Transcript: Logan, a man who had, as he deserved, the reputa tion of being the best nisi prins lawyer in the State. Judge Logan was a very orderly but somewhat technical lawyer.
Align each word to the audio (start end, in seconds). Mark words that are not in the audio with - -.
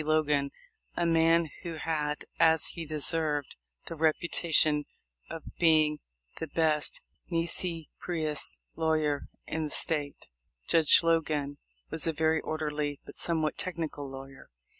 Logan, 0.03 0.49
a 0.97 1.05
man 1.05 1.47
who 1.61 1.75
had, 1.75 2.25
as 2.39 2.69
he 2.69 2.87
deserved, 2.87 3.55
the 3.85 3.93
reputa 3.93 4.51
tion 4.51 4.85
of 5.29 5.43
being 5.59 5.99
the 6.39 6.47
best 6.47 7.03
nisi 7.29 7.87
prins 7.99 8.59
lawyer 8.75 9.27
in 9.45 9.65
the 9.65 9.69
State. 9.69 10.27
Judge 10.67 11.01
Logan 11.03 11.59
was 11.91 12.07
a 12.07 12.13
very 12.13 12.41
orderly 12.41 12.99
but 13.05 13.13
somewhat 13.13 13.59
technical 13.59 14.09
lawyer. 14.09 14.49